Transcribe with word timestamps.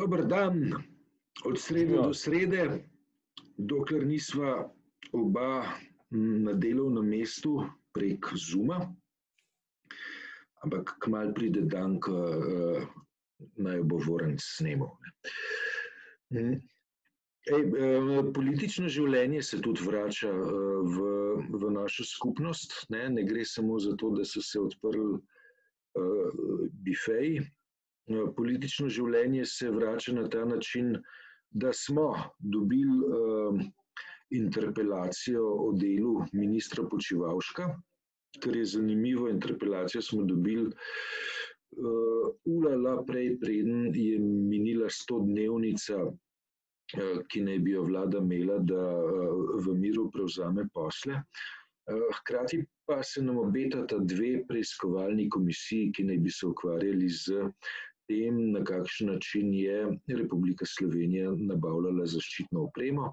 Dober 0.00 0.24
dan, 0.24 0.72
od 1.44 1.58
srede 1.60 1.96
do 1.96 2.14
srede, 2.14 2.62
dokler 3.58 4.06
nisva 4.06 4.70
oba 5.12 5.64
na 6.10 6.54
delovnem 6.56 7.04
mestu 7.04 7.58
prek 7.92 8.30
Zuma. 8.32 8.78
Ampak 10.64 10.94
kmalo 11.04 11.34
pride 11.36 11.66
dan, 11.68 11.98
ko 12.00 12.16
uh, 12.16 12.88
naj 13.60 13.82
bo 13.84 14.00
voren 14.06 14.38
snemal. 14.40 14.96
Ej, 16.32 17.62
politično 18.32 18.88
življenje 18.88 19.42
se 19.44 19.60
tudi 19.60 19.84
vrača 19.84 20.32
v, 20.32 20.96
v 21.60 21.72
našo 21.76 22.08
skupnost. 22.08 22.86
Ne? 22.88 23.08
ne 23.12 23.28
gre 23.28 23.44
samo 23.44 23.76
za 23.76 23.92
to, 24.00 24.14
da 24.16 24.24
so 24.24 24.40
se 24.40 24.60
odprli 24.64 25.12
uh, 25.12 26.68
bifeji, 26.88 27.44
Eh, 27.44 27.59
politično 28.36 28.88
življenje 28.88 29.44
se 29.46 29.70
vrača 29.70 30.14
na 30.16 30.28
ta 30.28 30.44
način, 30.44 30.96
da 31.50 31.72
smo 31.72 32.14
dobili 32.38 32.98
uh, 33.06 33.60
interpelacijo 34.30 35.44
o 35.66 35.72
delu 35.78 36.20
ministra 36.32 36.84
Počivalška, 36.90 37.68
kar 38.42 38.56
je 38.56 38.64
zanimivo. 38.64 39.28
Interpelacijo 39.28 40.02
smo 40.02 40.24
dobili 40.24 40.66
uh, 40.70 42.28
ulala 42.44 43.00
prej, 43.06 43.36
preden 43.40 43.90
je 43.94 44.18
minila 44.22 44.90
stodnevnica, 44.90 46.04
uh, 46.06 47.22
ki 47.28 47.42
naj 47.46 47.58
bi 47.66 47.74
jo 47.74 47.86
vlada 47.88 48.22
imela, 48.22 48.58
da 48.58 48.84
uh, 48.98 49.56
v 49.66 49.74
miru 49.78 50.10
prevzame 50.10 50.68
posle. 50.74 51.22
Hkrati 51.90 52.60
pa 52.86 53.02
se 53.02 53.22
nam 53.22 53.38
obetata 53.38 53.96
dve 53.98 54.44
preiskovalni 54.46 55.28
komisiji, 55.28 55.88
ki 55.96 56.04
naj 56.06 56.18
bi 56.22 56.30
se 56.30 56.46
ukvarjali 56.46 57.08
z 57.08 57.40
tem, 58.10 58.40
na 58.52 58.64
kakšen 58.64 59.12
način 59.14 59.54
je 59.54 59.86
Republika 60.18 60.66
Slovenija 60.66 61.30
nabavljala 61.30 62.06
zaščitno 62.10 62.64
opremo. 62.66 63.12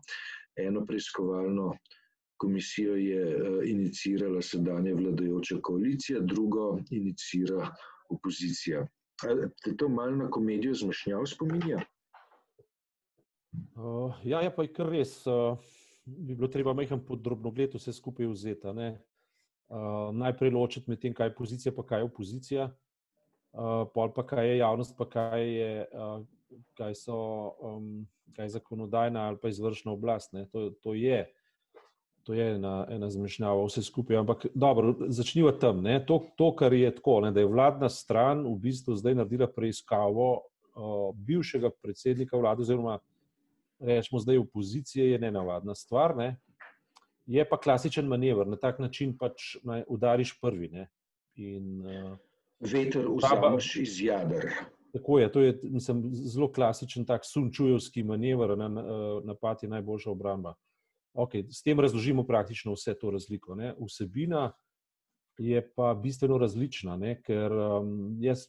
Eno 0.57 0.85
preiskovalno 0.85 1.73
komisijo 2.41 2.95
je 2.97 3.25
uh, 3.35 3.59
inicirala 3.65 4.41
sedanja 4.41 4.95
vladajoča 4.97 5.59
koalicija, 5.61 6.21
drugo 6.21 6.79
inicira 6.91 7.69
opozicija. 8.09 8.87
Te 9.63 9.73
to 9.77 9.89
malo 9.89 10.15
na 10.15 10.29
komedijo 10.29 10.73
zmešnjav 10.73 11.25
spominja? 11.25 11.81
Uh, 13.75 14.17
ja, 14.23 14.41
ja, 14.41 14.53
pa 14.53 14.65
je 14.65 14.73
kar 14.73 14.89
res. 14.93 15.19
Uh, 15.27 15.57
bi 16.05 16.35
bilo 16.35 16.47
treba 16.47 16.73
majhen 16.73 17.01
podrobno 17.05 17.51
gled 17.51 17.73
vse 17.77 17.93
skupaj 17.93 18.29
vzeti. 18.33 18.73
Uh, 19.67 20.13
najprej 20.15 20.53
ločiti 20.55 20.89
med 20.89 21.01
tem, 21.01 21.13
kaj 21.13 21.31
je 21.31 21.37
pozicija, 21.37 21.73
pa 21.75 21.85
kaj 21.85 22.05
je 22.05 22.09
opozicija 22.09 22.69
uh, 23.57 23.87
pol 23.93 24.13
pa 24.13 24.23
kaj 24.27 24.47
je 24.49 24.57
javnost, 24.61 24.93
pa 24.97 25.09
kaj, 25.09 25.47
je, 25.49 25.87
uh, 25.91 26.61
kaj 26.77 26.95
so 26.95 27.17
um, 27.59 28.07
kaj 28.37 28.49
zakonodajna 28.49 29.27
ali 29.27 29.37
pa 29.41 29.49
izvršna 29.49 29.91
oblast. 29.91 30.31
To, 30.51 30.69
to 30.69 30.93
je, 30.93 31.33
to 32.23 32.33
je 32.33 32.55
ena, 32.55 32.87
ena 32.89 33.09
zmešnjava, 33.09 33.65
vse 33.65 33.81
skupaj. 33.83 34.17
Ampak 34.17 34.45
dobro, 34.53 34.93
začniva 35.07 35.51
tam. 35.51 35.83
To, 36.07 36.21
to, 36.37 36.51
kar 36.55 36.73
je 36.73 36.91
tako, 36.95 37.21
ne, 37.25 37.31
da 37.31 37.39
je 37.39 37.49
vladna 37.49 37.89
stran 37.89 38.45
v 38.45 38.55
bistvu 38.67 38.95
zdaj 38.95 39.15
naredila 39.15 39.47
preiskavo 39.47 40.29
uh, 40.35 41.15
bivšega 41.15 41.71
predsednika 41.81 42.37
vlade, 42.37 42.61
oziroma 42.61 42.99
rečemo 43.79 44.19
zdaj 44.19 44.37
opozicije, 44.37 45.11
je 45.11 45.19
nenavadna 45.19 45.75
stvar. 45.75 46.15
Ne. 46.17 46.35
Je 47.25 47.43
pa 47.49 47.57
klasičen 47.57 48.07
manever, 48.07 48.47
na 48.47 48.55
tak 48.55 48.79
način 48.79 49.17
pač 49.17 49.55
udariš 49.87 50.37
prvi. 50.41 50.69
Ne. 50.73 50.87
In, 51.35 51.81
uh, 51.81 52.15
veter 52.59 53.07
vzameš 53.09 53.75
iz 53.75 54.01
jader. 54.01 54.49
Tako 54.93 55.19
je, 55.19 55.31
to 55.31 55.41
je 55.41 55.59
mislim, 55.63 56.03
zelo 56.11 56.51
klasičen 56.51 57.05
tak 57.05 57.25
sunčujevski 57.25 58.03
manever, 58.03 58.57
na, 58.57 58.69
napad 59.23 59.63
je 59.63 59.69
najboljša 59.69 60.11
obramba. 60.11 60.55
Okay, 61.13 61.45
s 61.49 61.63
tem 61.63 61.79
razložimo 61.79 62.23
praktično 62.23 62.73
vse 62.73 62.93
to 62.99 63.11
razliko. 63.11 63.55
Ne. 63.55 63.73
Vsebina 63.81 64.51
je 65.37 65.61
pa 65.75 65.93
bistveno 65.93 66.37
različna, 66.37 66.97
ne, 66.97 67.15
ker 67.21 67.53
um, 67.53 68.17
jaz, 68.21 68.47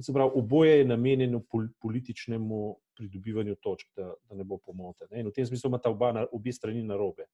se 0.00 0.12
pravi, 0.12 0.30
oboje 0.34 0.78
je 0.78 0.84
namenjeno 0.84 1.40
pol, 1.50 1.68
političnemu 1.82 2.76
pridobivanju 2.98 3.54
točk, 3.62 3.88
da, 3.96 4.12
da 4.28 4.36
ne 4.36 4.44
bo 4.44 4.58
pomote. 4.58 5.06
Ne. 5.10 5.20
In 5.20 5.30
v 5.30 5.34
tem 5.34 5.46
smislu 5.46 5.70
ima 5.70 5.78
ta 5.78 5.90
oba, 5.90 6.26
obi 6.32 6.52
strani 6.52 6.82
narobe. 6.82 7.26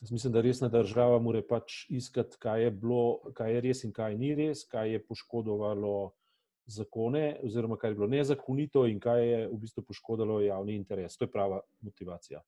Jaz 0.00 0.12
mislim, 0.12 0.32
da 0.32 0.40
resna 0.40 0.68
država 0.68 1.18
mora 1.18 1.40
pač 1.48 1.86
iskati, 1.88 2.36
kaj 2.38 2.62
je, 2.62 2.70
bilo, 2.70 3.32
kaj 3.34 3.54
je 3.54 3.60
res 3.64 3.84
in 3.84 3.92
kaj 3.96 4.16
ni 4.18 4.34
res, 4.36 4.66
kaj 4.68 4.92
je 4.92 5.02
poškodovalo 5.02 6.12
zakone, 6.66 7.38
oziroma 7.46 7.78
kaj 7.80 7.90
je 7.90 7.94
bilo 7.94 8.08
nezakonito 8.10 8.84
in 8.86 9.00
kaj 9.00 9.28
je 9.28 9.40
v 9.48 9.58
bistvu 9.62 9.84
poškodovalo 9.88 10.40
javni 10.44 10.76
interes. 10.76 11.16
To 11.16 11.24
je 11.24 11.32
prava 11.32 11.60
motivacija. 11.80 12.42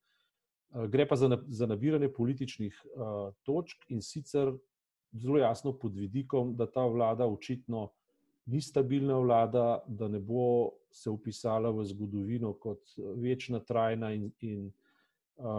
Eh, 0.75 0.89
gre 0.89 1.07
pa 1.09 1.17
za, 1.17 1.39
za 1.49 1.67
nabiranje 1.67 2.13
političnih 2.13 2.83
uh, 2.85 3.33
točk 3.43 3.89
in 3.89 4.03
sicer 4.03 4.53
zelo 5.13 5.39
jasno 5.39 5.73
pod 5.73 5.97
vidikom, 5.97 6.57
da 6.57 6.67
ta 6.67 6.85
vlada 6.87 7.27
očitno 7.27 7.89
ni 8.47 8.61
stabilna 8.61 9.17
vlada, 9.19 9.85
da 9.87 10.09
ne 10.09 10.21
bo 10.21 10.71
se 10.93 11.11
upisala 11.11 11.71
v 11.71 11.85
zgodovino 11.85 12.53
kot 12.53 12.93
večna, 13.17 13.61
trajna 13.61 14.13
in. 14.13 14.31
in 14.41 14.71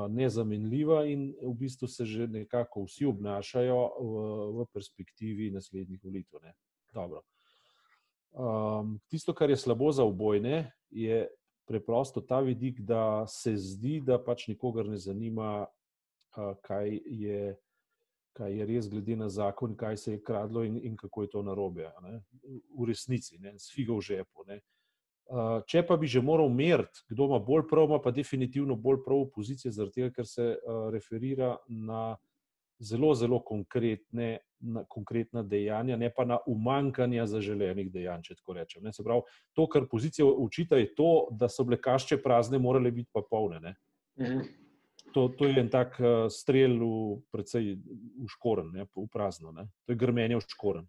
nezamenljiva, 0.10 1.06
in 1.06 1.34
v 1.42 1.54
bistvu 1.54 1.88
se 1.88 2.06
že 2.06 2.28
nekako 2.28 2.84
vsi 2.84 3.06
obnašajo 3.06 3.80
v, 4.00 4.14
v 4.60 4.66
perspektivi 4.74 5.52
naslednjih 5.52 6.00
volitev. 6.04 6.40
Um, 8.32 9.00
tisto, 9.08 9.34
kar 9.34 9.50
je 9.50 9.58
slabo 9.58 9.92
za 9.92 10.04
obojne, 10.04 10.72
je 10.90 11.28
preprosto 11.68 12.22
ta 12.22 12.40
vidik, 12.40 12.82
da 12.82 13.26
se 13.28 13.56
zdi, 13.58 14.02
da 14.02 14.20
pač 14.20 14.48
nikogar 14.48 14.90
ne 14.90 14.98
zanima, 14.98 15.66
uh, 15.66 16.54
kaj, 16.62 17.00
je, 17.06 17.56
kaj 18.34 18.58
je 18.58 18.66
res 18.66 18.90
glede 18.90 19.16
na 19.16 19.30
zakon, 19.30 19.76
kaj 19.76 19.98
se 19.98 20.12
je 20.12 20.24
kradlo 20.24 20.64
in, 20.64 20.78
in 20.84 20.98
kako 20.98 21.24
je 21.24 21.30
to 21.30 21.44
narobe. 21.44 21.88
V 22.76 22.90
resnici, 22.90 23.40
ne, 23.40 23.56
s 23.60 23.72
figo 23.72 23.98
v 23.98 24.02
žepu. 24.12 24.44
Ne. 24.48 24.60
Eh, 24.60 24.79
če 25.70 25.84
pa 25.86 25.98
bi 25.98 26.08
že 26.10 26.22
moral 26.26 26.50
meriti, 26.50 27.04
kdo 27.10 27.28
ima 27.30 27.40
bolj 27.40 27.68
prav, 27.70 27.86
ima 27.90 28.00
pa 28.02 28.12
definitivno 28.12 28.76
bolj 28.76 29.04
prav 29.06 29.28
opozicija, 29.28 29.72
zaradi 29.72 30.02
tega, 30.02 30.14
ker 30.16 30.28
se 30.28 30.46
uh, 30.56 30.88
referira 30.94 31.56
na 31.68 32.16
zelo, 32.80 33.12
zelo 33.16 33.42
konkretne, 33.46 34.40
na 34.60 34.84
konkretna 34.90 35.44
dejanja, 35.44 35.98
ne 35.98 36.10
pa 36.16 36.26
na 36.26 36.40
umankanje 36.48 37.26
zaželenih 37.28 37.92
dejanj, 37.92 38.24
če 38.26 38.40
tako 38.40 38.56
rečem. 38.58 38.84
Ne? 38.84 38.94
Se 38.96 39.04
pravi, 39.04 39.28
to, 39.54 39.68
kar 39.70 39.86
opozicija 39.86 40.26
učita, 40.26 40.80
je 40.80 40.94
to, 40.96 41.12
da 41.32 41.50
so 41.52 41.68
bile 41.68 41.78
kašče 41.82 42.22
prazne, 42.24 42.60
morale 42.60 42.92
biti 42.92 43.12
pa 43.14 43.22
polne. 43.22 43.76
Mhm. 44.20 44.48
To, 45.14 45.24
to 45.34 45.48
je 45.48 45.58
en 45.58 45.70
tak 45.74 45.96
uh, 45.98 46.28
strel 46.30 46.76
v, 46.78 47.16
predvsej 47.34 47.72
v 47.82 48.28
škoren, 48.30 48.68
ne? 48.76 48.86
v 48.94 49.08
prazno. 49.10 49.50
Ne? 49.52 49.66
To 49.86 49.96
je 49.96 49.98
grmenje 49.98 50.38
v 50.38 50.46
škoren. 50.46 50.86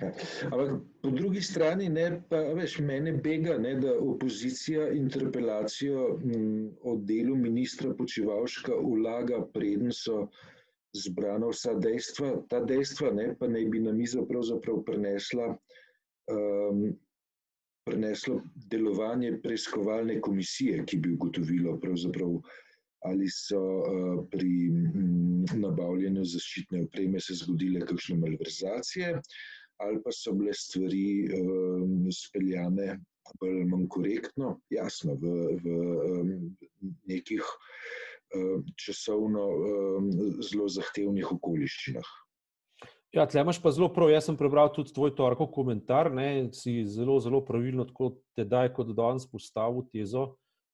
Ampak 0.00 0.80
po 1.02 1.10
drugi 1.10 1.42
strani, 1.42 1.88
ne, 1.88 2.22
pa 2.30 2.38
veš, 2.56 2.78
mene 2.80 3.12
bega, 3.12 3.58
ne, 3.58 3.74
da 3.80 3.92
opozicija 4.00 4.88
interpelacijo 4.96 6.06
m, 6.24 6.70
o 6.82 6.96
delu 6.96 7.36
ministra 7.36 7.92
Počivalška 7.98 8.78
vlaga, 8.80 9.42
preden 9.52 9.92
so 9.92 10.26
zbrana 10.96 11.52
vsa 11.52 11.76
dejstva. 11.76 12.32
Ta 12.48 12.62
dejstva 12.64 13.12
ne, 13.12 13.28
pa 13.38 13.48
naj 13.52 13.68
bi 13.68 13.84
na 13.84 13.92
mizo 13.92 14.24
pravzaprav 14.28 14.80
prenesla, 14.88 15.52
um, 16.32 16.82
preneslo 17.84 18.40
delovanje 18.72 19.36
preiskovalne 19.44 20.20
komisije, 20.20 20.84
ki 20.86 20.98
bi 21.04 21.16
ugotovilo 21.18 21.78
ali 23.02 23.26
so 23.28 23.58
uh, 23.58 24.18
pri 24.30 24.70
m, 24.70 25.44
nabavljanju 25.58 26.24
zaščitne 26.24 26.84
opreme 26.86 27.20
se 27.20 27.34
zgodile 27.34 27.80
kakšne 27.82 28.16
malverzacije 28.20 29.16
ali 29.82 30.02
pa 30.02 30.12
so 30.14 30.34
bile 30.36 30.54
stvari 30.54 31.28
um, 31.38 32.06
speljane 32.12 32.98
bolj 33.40 33.50
ali 33.50 33.68
manj 33.70 33.86
korektno, 33.88 34.56
jasno, 34.70 35.14
v, 35.14 35.32
v 35.62 35.76
um, 36.20 36.32
nekih 37.08 37.44
um, 38.36 38.64
časovno 38.76 39.46
um, 39.48 40.10
zelo 40.42 40.68
zahtevnih 40.68 41.32
okoliščinah. 41.36 42.10
Ja, 43.12 43.26
tle 43.28 43.42
imaš 43.44 43.60
pa 43.60 43.70
zelo 43.76 43.90
prav. 43.92 44.08
Jaz 44.08 44.24
sem 44.30 44.38
prebral 44.40 44.70
tudi 44.72 44.94
tvoj 44.96 45.12
torkov 45.16 45.50
komentar, 45.52 46.08
ne, 46.14 46.48
si 46.56 46.80
zelo, 46.88 47.18
zelo 47.20 47.42
pravilno 47.44 47.84
tako 47.84 48.14
tedaj 48.38 48.72
kot 48.72 48.94
danes 48.96 49.26
postavil 49.28 49.84
tezo, 49.92 50.30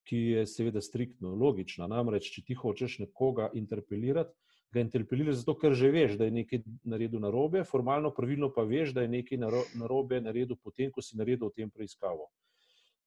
ki 0.08 0.20
je 0.38 0.44
seveda 0.46 0.80
striktno 0.80 1.34
logična. 1.36 1.88
Namreč, 1.90 2.30
če 2.32 2.44
ti 2.46 2.56
hočeš 2.56 3.00
nekoga 3.02 3.50
interpelirati, 3.58 4.32
ga 4.72 4.80
interpeliraš 4.80 5.40
zato, 5.42 5.54
ker 5.58 5.74
že 5.74 5.90
veš, 5.92 6.16
da 6.20 6.28
je 6.28 6.34
nekaj 6.34 6.62
naredil 6.84 7.22
narobe, 7.24 7.64
formalno 7.64 8.10
pravilno 8.14 8.50
pa 8.52 8.66
veš, 8.68 8.92
da 8.96 9.04
je 9.04 9.12
nekaj 9.14 9.40
narobe 9.74 10.20
naredil 10.20 10.58
potem, 10.60 10.92
ko 10.92 11.02
si 11.02 11.16
naredil 11.16 11.50
tem 11.54 11.70
preiskavo. 11.70 12.28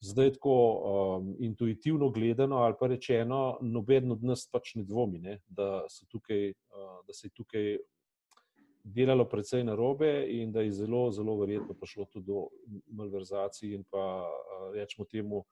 Zdaj, 0.02 0.32
tako 0.34 0.54
um, 0.58 1.36
intuitivno 1.46 2.10
gledano, 2.10 2.64
ali 2.66 2.74
pa 2.80 2.88
rečeno, 2.90 3.60
noben 3.62 4.12
od 4.12 4.24
nas 4.26 4.48
pač 4.50 4.74
ne 4.76 4.84
dvomi, 4.84 5.20
ne, 5.22 5.36
da, 5.46 5.84
tukaj, 6.10 6.48
uh, 6.50 6.96
da 7.06 7.14
se 7.14 7.28
je 7.28 7.36
tukaj 7.38 7.76
delalo 8.84 9.28
precej 9.30 9.62
narobe 9.64 10.10
in 10.34 10.52
da 10.52 10.62
je 10.66 10.72
zelo, 10.74 11.12
zelo 11.12 11.38
verjetno 11.38 11.78
prišlo 11.78 12.08
tudi 12.10 12.26
do 12.26 12.48
malverzacij 12.98 13.76
in 13.76 13.84
pa 13.84 14.26
rečemo 14.74 15.06
temu, 15.06 15.44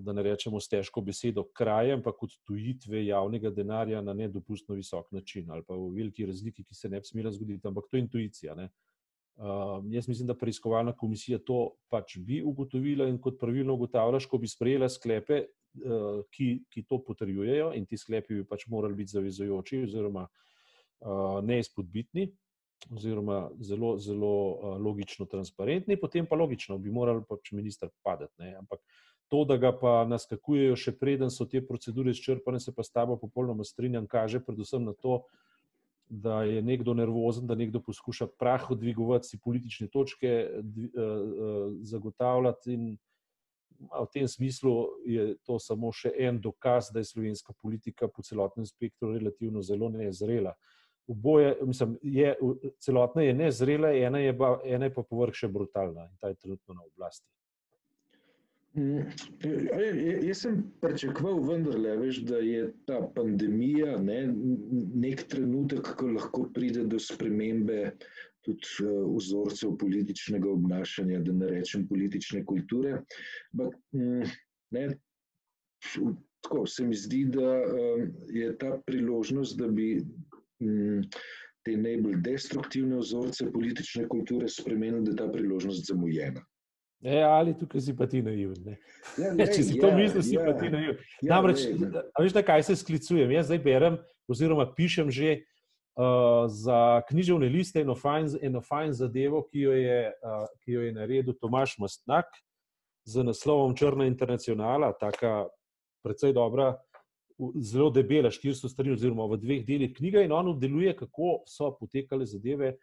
da 0.00 0.12
ne 0.12 0.22
rečemo 0.22 0.60
s 0.60 0.68
težko 0.68 1.00
besedo, 1.04 1.44
kraje, 1.54 1.94
ampak 1.96 2.16
kot 2.20 2.34
tujitve 2.46 3.04
javnega 3.06 3.50
denarja 3.54 4.02
na 4.02 4.14
nedopustno 4.14 4.74
visok 4.74 5.10
način 5.12 5.50
ali 5.50 5.64
pa 5.66 5.74
v 5.74 5.90
veliki 5.96 6.26
razliki, 6.26 6.64
ki 6.64 6.74
se 6.74 6.88
ne 6.88 7.00
bi 7.00 7.06
smela 7.06 7.32
zgoditi, 7.32 7.66
ampak 7.68 7.88
to 7.90 7.96
je 7.96 8.02
intuicija. 8.02 8.54
Ne? 8.54 8.68
Uh, 9.38 9.84
jaz 9.94 10.08
mislim, 10.08 10.26
da 10.26 10.34
preiskovalna 10.34 10.92
komisija 10.96 11.38
to 11.38 11.76
pač 11.88 12.16
bi 12.18 12.42
ugotovila 12.42 13.06
in 13.08 13.20
kot 13.22 13.38
pravilno 13.38 13.74
ugotavljaš, 13.78 14.26
ko 14.26 14.38
bi 14.38 14.50
sprejela 14.50 14.88
sklepe, 14.90 15.44
uh, 15.84 16.24
ki, 16.34 16.50
ki 16.70 16.84
to 16.88 16.98
potrjujejo 17.06 17.72
in 17.78 17.86
ti 17.86 17.96
sklepi 17.96 18.40
bi 18.40 18.44
pač 18.44 18.66
morali 18.66 18.98
biti 18.98 19.14
zavezojoči 19.14 19.84
oziroma 19.86 20.26
uh, 20.26 21.38
neizpodbitni 21.44 22.28
oziroma 22.94 23.48
zelo, 23.60 23.96
zelo 23.98 24.34
uh, 24.50 24.74
logično 24.78 25.26
transparentni, 25.26 25.96
potem 25.98 26.26
pa 26.26 26.36
logično 26.38 26.76
bi 26.78 26.90
moral 26.94 27.24
pač 27.26 27.52
minister 27.52 27.90
padati. 28.06 28.34
Ne? 28.38 28.52
Ampak 28.58 28.82
uh, 28.82 29.17
To, 29.28 29.44
da 29.44 29.58
ga 29.60 29.74
pa 29.76 30.06
naskakujejo, 30.08 30.76
še 30.80 30.94
preden 30.96 31.28
so 31.30 31.44
te 31.44 31.60
procedure 31.60 32.14
izčrpane, 32.14 32.60
se 32.60 32.72
pa 32.72 32.84
s 32.84 32.92
tabo 32.94 33.18
popolnoma 33.20 33.64
strinjam, 33.64 34.06
kaže 34.08 34.40
predvsem 34.40 34.86
na 34.88 34.94
to, 34.96 35.22
da 36.08 36.42
je 36.48 36.62
nekdo 36.62 36.94
nervozen, 36.96 37.46
da 37.46 37.54
nekdo 37.54 37.82
poskuša 37.84 38.30
prah 38.40 38.70
odvigovati, 38.70 39.28
si 39.28 39.40
politične 39.44 39.90
točke 39.92 40.32
uh, 40.48 40.64
uh, 40.64 41.76
zagotavljati. 41.84 42.72
In 42.72 42.96
v 43.78 44.06
tem 44.12 44.28
smislu 44.28 44.88
je 45.06 45.36
to 45.44 45.58
samo 45.60 45.92
še 45.92 46.14
en 46.18 46.40
dokaz, 46.40 46.88
da 46.92 47.04
je 47.04 47.10
slovenska 47.12 47.52
politika 47.62 48.08
po 48.08 48.24
celotnem 48.24 48.66
spektru 48.66 49.12
relativno 49.12 49.62
zelo 49.62 49.88
nezrela. 49.92 50.54
Oboje, 51.08 51.56
mislim, 51.64 51.98
je, 52.02 52.34
celotna 52.84 53.22
je 53.22 53.34
nezrela, 53.34 53.92
ena 53.96 54.18
je, 54.18 54.32
pa, 54.38 54.58
ena 54.64 54.88
je 54.88 54.94
pa 54.94 55.04
povrh 55.04 55.36
še 55.36 55.48
brutalna 55.48 56.08
in 56.08 56.16
ta 56.20 56.32
je 56.32 56.40
trenutno 56.40 56.74
na 56.74 56.84
oblasti. 56.84 57.28
Mm, 58.76 59.08
jaz 60.28 60.42
sem 60.44 60.58
pričakoval, 60.82 61.40
vendarle, 61.48 61.96
veš, 61.98 62.20
da 62.28 62.38
je 62.44 62.68
ta 62.86 63.00
pandemija 63.14 63.96
ne, 63.98 64.18
nek 64.94 65.24
trenutek, 65.32 65.94
ko 65.98 66.10
lahko 66.12 66.44
pride 66.54 66.84
do 66.86 67.00
spremembe 67.00 67.94
tudi 68.44 68.68
eh, 68.84 69.00
vzorcev 69.16 69.76
političnega 69.80 70.50
obnašanja, 70.50 71.20
da 71.20 71.32
ne 71.32 71.50
rečem 71.50 71.88
politične 71.88 72.44
kulture. 72.44 73.00
Ampak, 73.52 73.74
mm, 73.92 74.92
tako 76.40 76.66
se 76.66 76.86
mi 76.86 76.94
zdi, 76.94 77.24
da 77.24 77.56
eh, 77.56 78.06
je 78.32 78.52
ta 78.58 78.76
priložnost, 78.86 79.58
da 79.58 79.68
bi 79.68 80.04
mm, 80.62 81.02
te 81.64 81.76
najbolj 81.76 82.20
destruktivne 82.24 83.00
vzorce 83.00 83.50
politične 83.52 84.08
kulture 84.08 84.48
spremenili, 84.48 85.04
da 85.04 85.10
je 85.10 85.16
ta 85.16 85.32
priložnost 85.32 85.86
zamujena. 85.88 86.44
E, 87.02 87.22
ali 87.22 87.54
tukaj 87.58 87.80
si 87.80 87.94
pa 87.96 88.08
ti 88.10 88.22
naivni. 88.22 88.74
Ja, 89.18 89.46
Če 89.54 89.62
si 89.62 89.76
to 89.78 89.92
ja, 89.92 89.96
mislil, 89.96 90.22
si 90.26 90.34
ja. 90.34 90.46
pa 90.46 90.54
ti 90.58 90.70
naivni. 90.72 90.98
Ja, 91.22 91.36
Namreč, 91.36 91.62
veš, 92.18 92.34
na 92.34 92.42
kaj 92.42 92.66
se 92.66 92.76
sklicujem? 92.80 93.30
Jaz 93.36 93.46
zdaj 93.52 93.62
berem, 93.62 94.00
oziroma 94.26 94.66
pišem 94.74 95.12
že 95.14 95.36
uh, 95.38 96.50
za 96.50 97.04
književne 97.10 97.50
liste 97.54 97.84
eno 97.86 97.94
fajn, 97.94 98.34
eno 98.42 98.64
fajn 98.66 98.96
zadevo, 98.98 99.44
ki 99.46 99.68
jo, 99.68 99.76
je, 99.78 100.00
uh, 100.10 100.44
ki 100.64 100.74
jo 100.74 100.82
je 100.88 100.96
naredil 100.98 101.38
Tomaš 101.38 101.78
Mastnak 101.78 102.26
z 103.06 103.22
naslovom 103.22 103.78
Črna 103.78 104.10
internacionala, 104.10 104.90
taka 104.98 105.46
precej 106.02 106.34
dobra. 106.34 106.74
Zelo 107.62 107.92
debela, 107.94 108.32
400 108.34 108.66
strani, 108.66 108.96
oziroma 108.96 109.28
v 109.30 109.36
dveh 109.38 109.60
delih 109.62 109.92
knjiga, 109.94 110.24
in 110.26 110.34
on 110.34 110.50
deluje, 110.58 110.90
kako 110.98 111.44
so 111.46 111.70
potekale 111.78 112.26
zadeve 112.26 112.74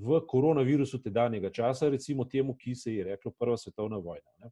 v 0.00 0.20
koronavirusu 0.28 1.02
tedanjega 1.02 1.50
časa, 1.52 1.90
recimo 1.92 2.24
temu, 2.24 2.56
ki 2.56 2.74
se 2.74 2.94
je 2.94 3.04
reklo 3.04 3.32
Prva 3.38 3.56
svetovna 3.56 4.00
vojna. 4.00 4.30
Ne. 4.40 4.50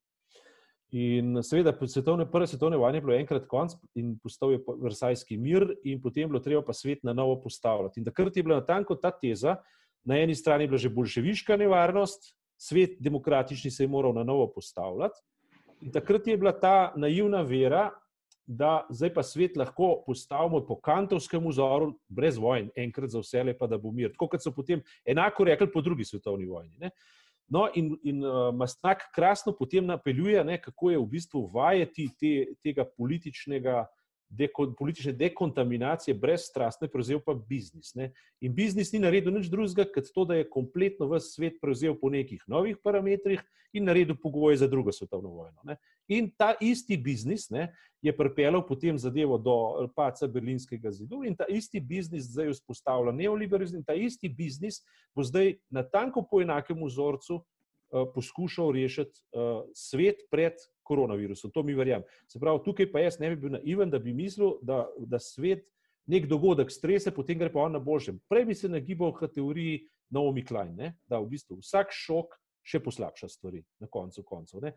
In 0.96 1.42
seveda, 1.44 1.74
svetovne, 1.86 2.24
prve 2.30 2.46
svetovne 2.48 2.78
vojne 2.80 2.96
je 2.96 3.04
bilo 3.04 3.16
enkrat 3.16 3.44
konc 3.48 3.74
in 3.94 4.14
postal 4.22 4.54
je 4.54 4.60
Versajski 4.80 5.36
mir, 5.36 5.66
in 5.84 6.00
potem 6.00 6.24
je 6.24 6.28
bilo 6.32 6.40
treba 6.40 6.62
pa 6.64 6.72
svet 6.72 7.04
na 7.04 7.12
novo 7.12 7.36
postavljati. 7.42 8.00
In 8.00 8.06
takrat 8.08 8.36
je 8.36 8.42
bila 8.42 8.60
natanko 8.62 8.96
ta 8.96 9.10
teza, 9.12 9.58
na 10.04 10.16
eni 10.16 10.34
strani 10.34 10.64
je 10.64 10.68
bila 10.68 10.80
že 10.80 10.88
bolševiška 10.88 11.56
nevarnost, 11.60 12.32
svet 12.56 12.96
demokratični 13.04 13.70
se 13.70 13.84
je 13.84 13.88
moral 13.88 14.14
na 14.16 14.24
novo 14.24 14.48
postavljati. 14.52 15.20
In 15.84 15.92
takrat 15.92 16.26
je 16.26 16.36
bila 16.36 16.52
ta 16.52 16.92
naivna 16.96 17.42
vera, 17.42 17.90
da 18.48 18.86
zdaj 18.88 19.12
pa 19.14 19.22
svet 19.22 19.56
lahko 19.60 19.90
postavimo 20.06 20.62
po 20.64 20.78
kantovskem 20.80 21.44
vzoru, 21.50 21.92
brez 22.08 22.38
vojn, 22.40 22.70
enkrat 22.76 23.12
za 23.12 23.20
vse, 23.20 23.44
pa 23.58 23.66
da 23.68 23.76
bo 23.78 23.92
mir. 23.92 24.08
Tako 24.14 24.30
kot 24.32 24.42
so 24.42 24.52
potem 24.56 24.80
enako 25.04 25.44
rekli 25.44 25.68
po 25.72 25.82
drugi 25.84 26.04
svetovni 26.08 26.48
vojni. 26.48 26.72
Ne? 26.80 26.90
No, 27.48 27.66
in, 27.74 27.92
in 28.02 28.24
uh, 28.24 28.48
Mastnak 28.56 29.04
krasno 29.14 29.52
potem 29.52 29.86
napeljuje, 29.86 30.44
ne, 30.44 30.56
kako 30.60 30.90
je 30.90 30.98
v 30.98 31.06
bistvu 31.12 31.44
vajeti 31.52 32.08
te, 32.20 32.32
tega 32.64 32.84
političnega 32.88 33.84
deko, 34.28 34.70
politične 34.78 35.12
dekontaminacije, 35.12 36.14
brez 36.14 36.48
strastne, 36.48 36.88
prevzel 36.88 37.20
pa 37.24 37.34
biznis. 37.34 37.94
Ne. 37.94 38.10
In 38.40 38.54
biznis 38.54 38.92
ni 38.92 39.00
naredil 39.00 39.32
nič 39.32 39.48
drugega, 39.52 39.88
kot 39.92 40.08
to, 40.14 40.24
da 40.28 40.40
je 40.40 40.48
kompletno 40.48 41.08
v 41.08 41.20
svet 41.24 41.60
prevzel 41.60 41.96
po 42.00 42.12
nekih 42.12 42.44
novih 42.48 42.80
parametrih 42.84 43.44
in 43.76 43.88
naredil 43.88 44.16
pogoje 44.20 44.60
za 44.60 44.68
drugo 44.68 44.92
svetovno 44.92 45.32
vojno. 45.36 45.60
Ne. 45.64 45.76
In 46.08 46.30
ta 46.32 46.54
isti 46.60 46.96
biznis 46.96 47.50
ne, 47.52 47.68
je 48.02 48.12
pripeljal 48.16 48.62
potem 48.66 48.98
zadevo 48.98 49.38
do 49.38 49.54
paca 49.96 50.26
Berlinskega 50.30 50.90
zidu, 50.94 51.22
in 51.26 51.36
ta 51.36 51.44
isti 51.50 51.80
biznis 51.80 52.30
zdaj 52.30 52.54
vzpostavlja 52.54 53.12
neoliberalizem, 53.12 53.82
in 53.82 53.84
ta 53.84 53.94
isti 53.94 54.28
biznis 54.28 54.80
bo 55.14 55.26
zdaj 55.26 55.56
na 55.70 55.82
tanko 55.82 56.22
po 56.30 56.40
enakem 56.40 56.80
vzorcu 56.84 57.40
uh, 57.40 58.06
poskušal 58.14 58.72
rešiti 58.72 59.20
uh, 59.34 59.66
svet 59.74 60.24
pred 60.30 60.56
koronavirusom. 60.88 61.52
To 61.52 61.62
mi 61.62 61.76
verjamem. 61.76 62.06
Se 62.28 62.40
pravi, 62.40 62.62
tukaj 62.64 62.88
pa 62.92 63.04
jaz 63.04 63.20
ne 63.20 63.34
bi 63.34 63.42
bil 63.42 63.58
naiven, 63.58 63.90
da 63.90 64.00
bi 64.00 64.14
mislil, 64.16 64.56
da, 64.62 64.86
da 64.96 65.20
svet 65.20 65.66
nek 66.08 66.26
dogodek 66.28 66.72
strese, 66.72 67.12
potem 67.12 67.38
gre 67.38 67.52
pa 67.52 67.66
on 67.66 67.76
na 67.76 67.82
boljšem. 67.84 68.22
Prej 68.30 68.48
bi 68.48 68.56
se 68.56 68.70
nagibal 68.72 69.12
k 69.12 69.28
teoriji 69.34 69.82
Naomi 70.14 70.44
Klein, 70.44 70.72
ne? 70.76 70.94
da 71.04 71.20
v 71.20 71.34
bistvu 71.34 71.58
vsak 71.60 71.92
šok 71.92 72.38
še 72.68 72.80
poslabša 72.84 73.28
stvari 73.28 73.60
na 73.80 73.88
koncu 73.92 74.24
koncev. 74.24 74.70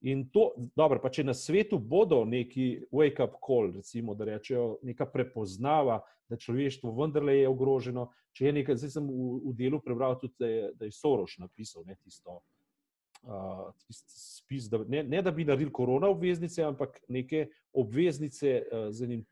In 0.00 0.26
to, 0.28 0.50
dobro, 0.76 1.00
pa 1.00 1.08
če 1.08 1.24
na 1.24 1.34
svetu 1.34 1.78
bodo 1.78 2.24
neki 2.28 2.84
wake-up 2.92 3.38
call, 3.40 3.70
recimo, 3.72 4.14
da 4.14 4.26
rečejo, 4.28 4.78
neka 4.84 5.06
prepoznava, 5.08 6.02
da 6.28 6.36
človeštvo 6.36 6.92
vendarle 6.92 7.38
je 7.38 7.48
ogroženo. 7.48 8.10
Če 8.36 8.48
je 8.48 8.52
nekaj, 8.58 8.80
zdaj 8.82 8.92
sem 8.96 9.06
v, 9.08 9.38
v 9.46 9.54
delu 9.56 9.80
prebral 9.80 10.18
tudi, 10.20 10.34
da 10.40 10.50
je, 10.50 10.66
da 10.76 10.88
je 10.88 10.96
Soroš 10.96 11.38
napisal 11.40 11.86
ne, 11.88 11.96
tisto, 12.02 12.40
uh, 13.24 13.70
spis, 14.04 14.68
da, 14.68 14.82
ne, 14.88 15.04
ne 15.08 15.22
da 15.22 15.32
bi 15.32 15.46
naredili 15.48 15.72
korona 15.72 16.10
obveznice, 16.12 16.64
ampak 16.66 17.00
neke 17.08 17.46
obveznice 17.72 18.58
uh, 18.60 18.90
z 18.92 19.08
enim 19.08 19.24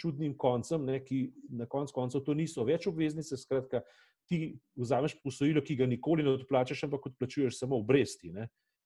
čudnim 0.00 0.36
koncem, 0.36 0.84
ne, 0.84 1.00
ki 1.04 1.30
na 1.56 1.68
koncu 1.68 1.94
koncev 1.94 2.24
to 2.24 2.34
niso 2.36 2.64
več 2.64 2.88
obveznice. 2.88 3.36
Skratka, 3.36 3.82
ti 4.30 4.54
vzameš 4.78 5.16
posojilo, 5.24 5.62
ki 5.64 5.76
ga 5.80 5.88
nikoli 5.90 6.24
ne 6.24 6.34
odplačaš, 6.38 6.86
ampak 6.86 7.10
odplačuješ 7.10 7.58
samo 7.58 7.80
obresti. 7.80 8.32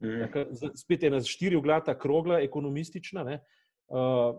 Mm. 0.04 0.72
Spet 0.76 1.02
je 1.02 1.10
ena 1.10 1.22
štiri 1.24 1.56
oglata 1.56 1.94
krogla, 1.98 2.40
ekonomistična. 2.44 3.24
Ne, 3.24 3.40
uh, 3.88 4.34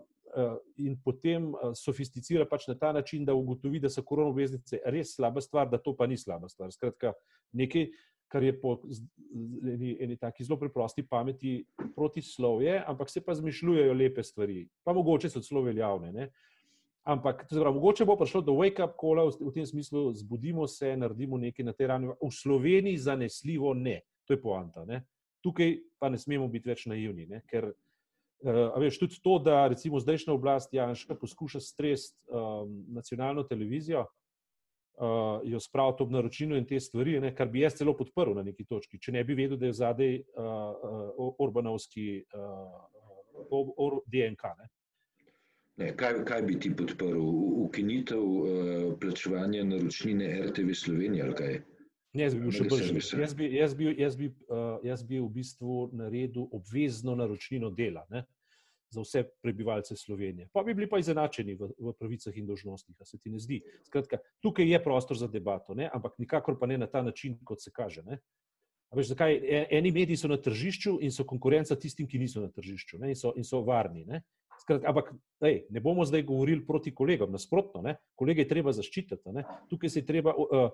In 0.83 0.97
potem 0.99 1.53
sofisticira 1.79 2.43
pač 2.49 2.65
na 2.67 2.75
ta 2.75 2.91
način, 2.91 3.23
da 3.25 3.33
ugotovi, 3.33 3.79
da 3.79 3.89
so 3.89 4.03
korona 4.03 4.33
obveznice 4.33 4.81
res 4.91 5.13
slaba 5.15 5.41
stvar, 5.41 5.69
da 5.71 5.77
to 5.79 5.93
pa 5.95 6.07
ni 6.11 6.17
slaba 6.19 6.49
stvar. 6.51 6.73
Skratka, 6.75 7.13
nekaj, 7.55 7.85
kar 8.27 8.43
je 8.43 8.55
po 8.59 8.73
eni, 9.71 9.93
eni 10.03 10.17
taki 10.19 10.43
zelo 10.43 10.57
preprosti 10.59 11.05
pameti 11.07 11.61
protislovje, 11.95 12.81
ampak 12.87 13.13
se 13.13 13.23
pa 13.23 13.35
zmišljujejo 13.37 13.93
lepe 13.93 14.23
stvari, 14.23 14.65
pa 14.83 14.93
mogoče 14.93 15.31
so 15.31 15.43
celo 15.45 15.63
veljavne. 15.63 16.11
Ne? 16.11 16.27
Ampak, 17.05 17.45
zbra, 17.53 17.71
mogoče 17.71 18.05
bo 18.05 18.17
prišlo 18.17 18.41
do 18.41 18.57
wake-up 18.59 18.97
kola 18.97 19.27
v, 19.29 19.37
v 19.39 19.53
tem 19.55 19.65
smislu, 19.69 20.09
zbudimo 20.19 20.67
se, 20.67 20.95
naredimo 20.97 21.37
nekaj 21.37 21.65
na 21.65 21.73
tej 21.73 21.93
ravni. 21.93 22.11
V 22.17 22.31
Sloveniji 22.33 22.97
zanesljivo 23.07 23.73
ne, 23.77 24.01
to 24.25 24.33
je 24.33 24.41
poanta. 24.41 24.83
Ne? 24.89 25.05
Tukaj 25.45 25.75
pa 26.01 26.09
ne 26.09 26.17
smemo 26.17 26.47
biti 26.49 26.71
več 26.71 26.87
naivni, 26.89 27.27
ne? 27.29 27.43
ker 27.49 27.69
uh, 27.69 28.77
veš, 28.81 28.97
tudi 29.03 29.21
to, 29.21 29.37
da 29.45 29.67
recimo 29.69 30.01
zdajšnja 30.01 30.33
oblast 30.33 30.73
Janša 30.73 31.17
poskuša 31.21 31.61
stresti 31.61 32.25
um, 32.33 32.79
nacionalno 32.97 33.45
televizijo, 33.45 34.07
uh, 34.97 35.43
jo 35.45 35.59
spraviti 35.59 36.03
ob 36.03 36.11
naročilo 36.11 36.57
in 36.57 36.65
te 36.65 36.79
stvari, 36.79 37.19
ne, 37.21 37.35
kar 37.35 37.49
bi 37.53 37.61
jaz 37.61 37.77
celo 37.77 37.93
podprl 37.97 38.33
na 38.37 38.43
neki 38.43 38.65
točki, 38.65 38.99
če 38.99 39.13
ne 39.15 39.23
bi 39.23 39.37
vedel, 39.37 39.59
da 39.61 39.69
je 39.69 39.77
zadej 39.77 40.17
uh, 40.21 40.49
uh, 41.21 41.29
Orbanovski 41.45 42.23
uh, 42.33 43.45
or, 43.49 43.71
or, 43.77 44.01
DNK. 44.09 44.55
Ne. 44.57 44.71
Ne, 45.77 45.91
kaj, 45.99 46.21
kaj 46.25 46.41
bi 46.47 46.57
ti 46.59 46.71
podprl? 46.71 47.21
Ukinitev 47.65 48.21
uh, 48.23 48.49
plačevanja 48.99 49.65
naročnine 49.67 50.29
RTV 50.47 50.73
Slovenije 50.73 51.23
ali 51.23 51.35
kaj? 51.35 51.57
Ne, 52.15 52.23
jaz 52.23 52.35
bi 52.35 52.45
bil 52.45 52.55
še 52.55 52.65
bolj 52.71 52.85
življenjski. 52.87 53.19
Jaz, 53.19 53.35
jaz, 53.43 53.75
jaz, 53.99 54.17
uh, 54.23 54.63
jaz 54.87 55.03
bi 55.03 55.19
v 55.19 55.27
bistvu 55.35 55.89
naredil 55.93 56.47
obvezno 56.55 57.17
naročnino 57.19 57.73
dela. 57.75 58.07
Ne? 58.09 58.23
za 58.95 59.01
vse 59.01 59.23
prebivalce 59.41 59.95
Slovenije. 59.95 60.49
Pa 60.53 60.63
bi 60.63 60.73
bili 60.73 60.89
pa 60.89 60.99
izenačeni 60.99 61.55
v, 61.55 61.69
v 61.77 61.93
pravicah 61.99 62.37
in 62.37 62.47
dožnostih, 62.47 62.95
se 63.03 63.17
ti 63.17 63.29
ne 63.29 63.39
zdi. 63.39 63.59
Skratka, 63.83 64.21
tukaj 64.39 64.69
je 64.71 64.79
prostor 64.83 65.17
za 65.17 65.27
debato, 65.27 65.75
ne? 65.75 65.89
ampak 65.93 66.15
nikakor 66.21 66.59
pa 66.59 66.69
ne 66.69 66.77
na 66.77 66.87
ta 66.87 67.01
način, 67.03 67.37
kot 67.43 67.61
se 67.61 67.71
kaže. 67.75 68.03
Ne? 68.03 68.19
Veš, 68.95 69.11
zakaj? 69.11 69.35
E, 69.35 69.65
eni 69.77 69.91
mediji 69.91 70.17
so 70.17 70.31
na 70.31 70.37
tržišču 70.37 70.99
in 71.01 71.11
so 71.11 71.25
konkurenca 71.27 71.75
tistim, 71.75 72.07
ki 72.07 72.21
niso 72.21 72.41
na 72.41 72.51
tržišču 72.51 73.01
in 73.03 73.15
so, 73.15 73.33
in 73.35 73.43
so 73.43 73.61
varni. 73.65 74.05
Ne? 74.05 74.21
Skratka, 74.61 74.87
ampak 74.89 75.13
ej, 75.45 75.65
ne 75.69 75.81
bomo 75.83 76.05
zdaj 76.05 76.23
govorili 76.23 76.65
proti 76.65 76.93
kolegom, 76.95 77.31
nasprotno, 77.31 77.81
ne? 77.85 77.97
kolege 78.15 78.45
je 78.45 78.51
treba 78.51 78.73
zaščititi. 78.75 79.33
Ne? 79.35 79.43
Tukaj 79.69 79.91
se 79.91 79.99
je 80.01 80.07
treba 80.07 80.33
uh, 80.33 80.69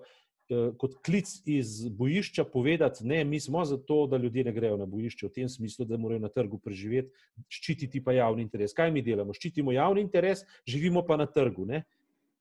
uh, 0.50 0.68
kot 0.78 0.98
klic 1.04 1.30
iz 1.50 1.88
bojišča 1.88 2.44
povedati, 2.52 3.06
ne, 3.08 3.22
mi 3.24 3.40
smo 3.40 3.64
za 3.68 3.76
to, 3.76 4.06
da 4.06 4.20
ljudje 4.22 4.44
ne 4.44 4.52
grejo 4.52 4.76
na 4.80 4.86
bojišče, 4.86 5.26
v 5.26 5.34
tem 5.40 5.48
smislu, 5.48 5.86
da 5.88 5.98
morajo 5.98 6.22
na 6.22 6.30
trgu 6.32 6.60
preživeti, 6.62 7.10
ščititi 7.50 8.04
pa 8.04 8.14
javni 8.16 8.46
interes. 8.46 8.74
Kaj 8.76 8.92
mi 8.94 9.02
delamo? 9.02 9.34
Ščitimo 9.34 9.74
javni 9.74 10.06
interes, 10.06 10.46
živimo 10.68 11.04
pa 11.06 11.18
na 11.20 11.26
trgu. 11.26 11.66
Ne? 11.66 11.82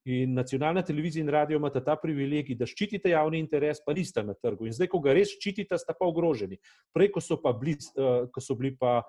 In 0.06 0.34
nacionalna 0.34 0.82
televizija 0.82 1.22
in 1.22 1.30
radio 1.30 1.60
imata 1.60 1.84
ta 1.86 1.94
privilegij, 1.96 2.58
da 2.58 2.66
ščitite 2.66 3.12
javni 3.12 3.38
interes, 3.42 3.84
pa 3.86 3.94
niste 3.94 4.24
na 4.26 4.34
trgu. 4.34 4.66
In 4.66 4.74
zdaj, 4.74 4.90
ko 4.90 5.02
ga 5.02 5.14
res 5.14 5.36
ščitite, 5.36 5.78
sta 5.78 5.94
pa 5.94 6.08
ogroženi. 6.10 6.58
Prej, 6.94 7.12
ko 7.14 7.22
so, 7.22 7.38
pa 7.42 7.54
bili, 7.54 7.78
uh, 7.98 8.26
ko 8.34 8.42
so 8.42 8.58
bili 8.58 8.74
pa 8.78 9.02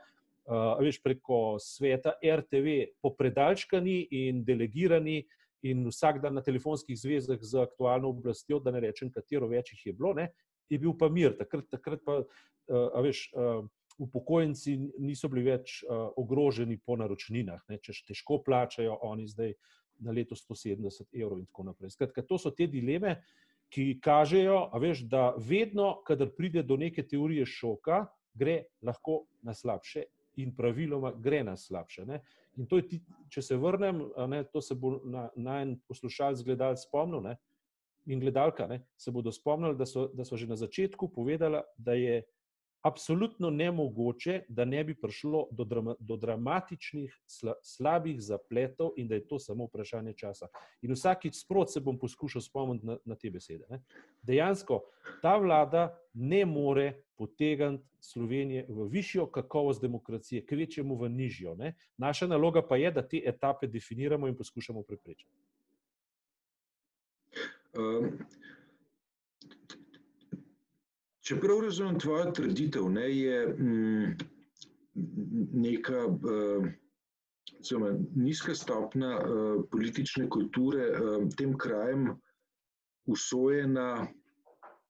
uh, 0.46 0.78
veš, 0.80 1.00
preko 1.02 1.58
sveta 1.62 2.16
RTV 2.22 2.98
popredalčkani 3.02 3.98
in 4.10 4.42
delegirani, 4.44 5.22
in 5.62 5.86
vsak 5.86 6.18
dan 6.22 6.34
na 6.34 6.42
telefonskih 6.42 6.98
zvezah 6.98 7.38
z 7.40 7.62
aktualno 7.62 8.10
oblastjo, 8.10 8.58
da 8.58 8.72
ne 8.74 8.80
rečem, 8.82 9.12
katero 9.14 9.46
več 9.50 9.72
jih 9.76 9.86
je 9.86 9.92
bilo, 9.94 10.14
ne, 10.18 10.32
je 10.70 10.78
bil 10.82 10.96
pa 10.98 11.08
mir. 11.12 11.36
Takrat, 11.38 11.68
takrat 11.70 12.02
pa, 12.06 12.22
uh, 12.24 12.98
veš. 13.04 13.28
Uh, 13.34 13.62
Upokojenci 14.00 14.72
niso 15.04 15.28
bili 15.28 15.42
več 15.50 15.82
uh, 15.84 16.08
ogroženi 16.18 16.78
po 16.80 16.94
naročninah, 16.96 17.60
ne, 17.68 17.76
če 17.76 17.92
težko 18.08 18.38
plačajo, 18.42 18.94
oni 19.04 19.26
zdaj 19.28 19.52
na 20.02 20.14
leto 20.16 20.34
170 20.34 21.12
evrov 21.12 21.42
in 21.42 21.44
tako 21.44 21.66
naprej. 21.68 21.92
Skratka, 21.92 22.24
to 22.24 22.38
so 22.40 22.50
te 22.56 22.66
dileme, 22.72 23.18
ki 23.68 24.00
kažejo, 24.02 24.72
veš, 24.80 25.04
da 25.12 25.34
vedno, 25.36 25.92
kadar 26.08 26.32
pride 26.32 26.64
do 26.64 26.80
neke 26.80 27.04
teorije 27.04 27.44
šoka, 27.46 28.06
gre 28.32 28.62
lahko 28.80 29.26
na 29.44 29.54
slabše 29.54 30.08
in 30.36 30.54
praviloma 30.56 31.12
gre 31.12 31.42
na 31.44 31.56
slabše. 31.56 32.06
Ne? 32.06 32.20
In 32.56 32.66
to 32.66 32.76
je, 32.80 32.88
ti, 32.88 33.00
če 33.32 33.42
se 33.42 33.56
vrnem, 33.56 34.02
ne, 34.28 34.42
to 34.44 34.60
se 34.60 34.74
bo 34.74 34.98
na, 35.04 35.28
na 35.36 35.60
en 35.64 35.76
poslušalc 35.88 36.44
gledal 36.44 36.76
spomnil 36.76 37.24
ne? 37.24 37.36
in 38.06 38.20
gledalka 38.20 38.66
ne, 38.66 38.82
se 38.98 39.12
bodo 39.14 39.32
spomnili, 39.32 39.76
da 39.78 39.86
so, 39.86 40.08
da 40.14 40.24
so 40.24 40.36
že 40.36 40.48
na 40.50 40.56
začetku 40.58 41.08
povedala, 41.14 41.62
da 41.78 41.94
je 41.94 42.22
absolutno 42.82 43.50
nemogoče, 43.50 44.40
da 44.48 44.64
ne 44.64 44.84
bi 44.84 44.94
prišlo 44.94 45.46
do, 45.50 45.64
drama, 45.64 45.94
do 45.98 46.16
dramatičnih, 46.16 47.14
sla, 47.26 47.54
slabih 47.62 48.20
zapletov 48.22 48.90
in 48.96 49.08
da 49.08 49.14
je 49.14 49.26
to 49.28 49.38
samo 49.38 49.68
vprašanje 49.70 50.14
časa. 50.18 50.48
In 50.82 50.92
vsakič 50.92 51.38
sprot 51.44 51.70
se 51.70 51.80
bom 51.80 51.98
poskušal 51.98 52.42
spomniti 52.42 52.86
na, 52.86 52.98
na 53.04 53.14
te 53.14 53.30
besede. 53.30 53.66
Ne. 53.70 53.82
Dejansko 54.22 54.80
ta 55.22 55.36
vlada 55.38 55.92
ne 56.14 56.44
more 56.44 56.92
potegniti 57.22 57.84
Slovenije 58.02 58.66
v 58.68 58.88
višjo 58.90 59.28
kakovost 59.30 59.82
demokracije, 59.82 60.42
kvečemu 60.46 60.96
v 60.98 61.08
nižjo. 61.08 61.54
Ne. 61.54 61.74
Naša 61.96 62.26
naloga 62.26 62.62
pa 62.66 62.76
je, 62.76 62.90
da 62.90 63.06
te 63.08 63.22
etape 63.26 63.66
definiramo 63.70 64.28
in 64.28 64.36
poskušamo 64.36 64.82
preprečiti. 64.82 65.30
Um. 67.78 68.18
Če 71.22 71.38
prav 71.38 71.60
razumem 71.62 72.00
tvojo 72.02 72.32
trditev, 72.34 72.88
ne, 72.90 73.06
je 73.14 73.36
mm, 73.46 74.16
neka 75.62 76.00
uh, 76.10 76.66
nizka 78.18 78.56
stopna 78.58 79.14
uh, 79.20 79.62
politične 79.70 80.26
kulture 80.28 80.88
uh, 80.90 81.28
tem 81.38 81.54
krajem 81.54 82.10
usvojena 83.06 84.08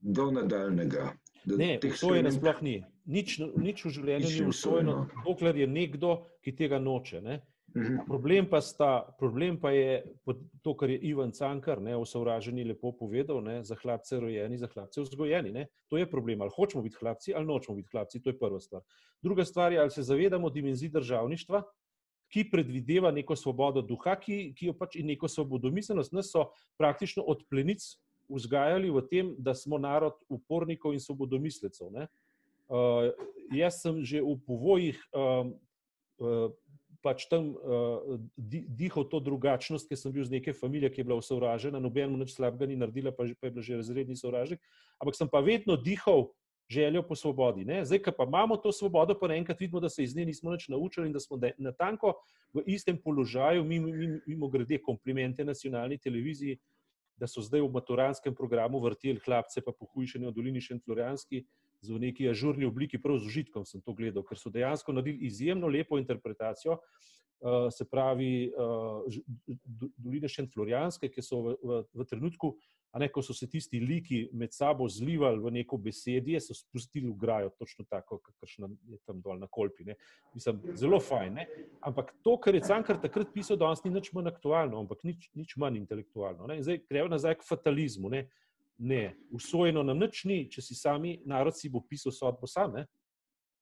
do 0.01 0.31
nadaljnega. 0.31 1.13
Ne, 1.45 1.79
usvojena 1.91 2.31
sploh 2.31 2.63
ni. 2.63 2.77
Nič, 3.07 3.41
nič 3.59 3.85
v 3.85 3.91
življenju 3.91 4.29
ni 4.31 4.45
usvojeno, 4.47 5.09
dokler 5.27 5.57
je 5.59 5.67
nekdo, 5.67 6.23
ki 6.45 6.55
tega 6.55 6.79
noče. 6.79 7.23
Ne. 7.23 7.41
Mhm. 7.73 8.05
Problem 8.07 8.47
pa, 8.51 8.61
sta, 8.61 9.01
problem 9.19 9.57
pa 9.61 9.73
je 9.73 10.05
to, 10.63 10.75
kar 10.77 10.91
je 10.93 10.99
Ivan 11.09 11.33
Cankar 11.33 11.81
ne, 11.81 11.97
v 11.97 12.05
sovraženi 12.05 12.67
lepo 12.69 12.93
povedal, 12.93 13.41
ne, 13.41 13.63
za 13.65 13.79
hlapce 13.81 14.21
rojeni, 14.21 14.59
za 14.61 14.69
hlapce 14.69 15.01
vzgojeni. 15.01 15.53
Ne. 15.53 15.67
To 15.89 15.97
je 15.97 16.09
problem, 16.11 16.45
ali 16.45 16.53
hočemo 16.53 16.83
biti 16.85 17.01
hlapci 17.01 17.35
ali 17.35 17.49
nočemo 17.49 17.77
biti 17.81 17.89
hlapci, 17.97 18.21
to 18.21 18.31
je 18.31 18.39
prva 18.39 18.61
stvar. 18.61 18.83
Druga 19.23 19.45
stvar 19.45 19.73
je, 19.73 19.81
ali 19.81 19.91
se 19.91 20.03
zavedamo 20.03 20.51
dimenzij 20.51 20.93
državništva, 20.93 21.63
ki 22.33 22.51
predvideva 22.51 23.11
neko 23.13 23.37
svobodo 23.37 23.83
duha, 23.83 24.17
ki, 24.21 24.53
ki 24.57 24.71
jo 24.71 24.77
pač 24.77 24.97
in 25.01 25.09
neko 25.09 25.29
svobodomiselnost. 25.29 26.13
Nas 26.13 26.31
so 26.33 26.51
praktično 26.81 27.25
od 27.25 27.45
plenic 27.49 27.85
vzgajali 28.35 28.91
v 28.91 29.03
tem, 29.09 29.27
da 29.39 29.55
smo 29.55 29.79
narod 29.79 30.17
upornikov 30.29 30.97
in 30.97 31.01
svobodomislecov. 31.01 31.93
Uh, 31.93 33.13
jaz 33.53 33.85
sem 33.85 34.01
že 34.01 34.25
v 34.25 34.33
povojih 34.47 34.97
uh, 35.13 35.53
uh, 36.23 36.49
pač 37.03 37.27
tam 37.27 37.53
uh, 37.59 38.17
dihal 38.39 39.05
to 39.11 39.19
drugačnost, 39.19 39.91
ker 39.91 39.99
sem 39.99 40.15
bil 40.15 40.23
z 40.23 40.39
neke 40.39 40.55
družine, 40.55 40.89
ki 40.89 41.03
je 41.03 41.07
bila 41.11 41.19
usovražena, 41.19 41.83
nobenemu 41.83 42.23
nič 42.23 42.39
slabega 42.39 42.71
ni 42.71 42.79
naredila, 42.79 43.11
pa, 43.11 43.27
pa 43.27 43.51
je 43.51 43.53
bila 43.53 43.63
že 43.67 43.83
razredni 43.83 44.15
sovražnik. 44.17 44.63
Ampak 45.03 45.19
sem 45.19 45.27
pa 45.27 45.43
vedno 45.43 45.75
dihal 45.75 46.31
željo 46.71 47.03
po 47.03 47.19
svobodi. 47.19 47.65
Ne? 47.65 47.85
Zdaj, 47.85 48.01
ko 48.07 48.15
pa 48.17 48.25
imamo 48.25 48.57
to 48.57 48.73
svobodo, 48.73 49.19
pa 49.19 49.29
naenkrat 49.29 49.61
vidimo, 49.61 49.81
da 49.81 49.91
se 49.91 50.07
iz 50.07 50.17
nje 50.17 50.25
nismo 50.25 50.55
nič 50.55 50.69
naučili 50.69 51.11
in 51.11 51.13
da 51.13 51.21
smo 51.21 51.37
na 51.59 51.73
tanko 51.73 52.15
v 52.55 52.63
istem 52.67 52.97
položaju, 52.97 53.65
mimo, 53.65 53.89
mimo 54.27 54.49
grede, 54.49 54.79
komplimente 54.79 55.45
nacionalni 55.45 55.99
televiziji, 55.99 56.59
da 57.23 57.29
so 57.31 57.43
zdaj 57.45 57.63
v 57.63 57.71
maturanskem 57.71 58.35
programu 58.35 58.81
vrteli 58.83 59.23
hlapce, 59.23 59.63
pa 59.63 59.71
pohujšanje 59.71 60.27
v 60.27 60.35
Dolini 60.35 60.63
Šentlorjanski 60.65 61.45
v 61.91 61.99
neki 61.99 62.29
ažurni 62.31 62.69
obliki, 62.69 63.01
prav 63.03 63.19
z 63.19 63.31
užitkom 63.31 63.67
sem 63.67 63.83
to 63.83 63.95
gledal, 63.97 64.23
ker 64.27 64.39
so 64.39 64.53
dejansko 64.53 64.95
naredili 64.95 65.27
izjemno 65.27 65.71
lepo 65.71 65.99
interpretacijo. 65.99 66.79
Uh, 67.43 67.67
se 67.75 67.83
pravi, 67.91 68.53
uh, 68.55 69.03
doline 69.99 70.29
Šentlorjanske, 70.31 71.09
ki 71.11 71.25
so 71.27 71.41
v, 71.43 71.55
v, 71.59 71.81
v 71.99 72.05
trenutku, 72.07 72.53
ne, 72.99 73.09
ko 73.09 73.23
so 73.25 73.35
se 73.35 73.49
tisti 73.51 73.81
liki 73.81 74.21
med 74.37 74.53
sabo 74.53 74.89
zlivali 74.89 75.41
v 75.41 75.53
neko 75.57 75.79
besedje, 75.81 76.41
so 76.45 76.55
spustili 76.55 77.09
v 77.09 77.17
grajo, 77.19 77.51
točno 77.59 77.85
tako, 77.89 78.19
kakršna 78.19 78.69
je 78.93 78.99
tam 79.07 79.21
dol 79.25 79.41
na 79.41 79.49
kolpi. 79.51 79.87
Mislim, 80.35 80.61
zelo 80.77 81.01
fajn. 81.01 81.41
Ne? 81.41 81.47
Ampak 81.81 82.13
to, 82.23 82.37
kar 82.37 82.55
je 82.55 82.63
Cankar 82.69 83.01
takrat 83.01 83.33
pisal, 83.33 83.57
danes 83.57 83.83
ni 83.85 83.95
nič 83.95 84.13
manj 84.13 84.29
aktualno, 84.29 84.83
ampak 84.85 85.05
nič, 85.09 85.31
nič 85.35 85.57
manj 85.57 85.81
intelektualno. 85.81 86.47
Ne? 86.51 86.61
Zdaj 86.63 86.83
gremo 86.91 87.15
nazaj 87.15 87.41
k 87.41 87.49
fatalizmu. 87.49 88.13
Ne? 88.13 88.27
Ne, 88.79 89.15
usvojeno 89.31 89.83
nam 89.83 89.99
nič 89.99 90.25
ni, 90.25 90.45
če 90.51 90.63
si 90.63 90.75
sami 90.75 91.19
narod 91.29 91.57
si 91.57 91.71
bo 91.71 91.83
pisal 91.87 92.13
sodbo 92.13 92.47
sam. 92.47 92.75